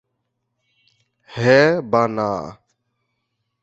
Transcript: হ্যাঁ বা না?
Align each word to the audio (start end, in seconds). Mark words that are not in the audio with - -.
হ্যাঁ 1.29 1.69
বা 1.91 2.03
না? 2.07 2.29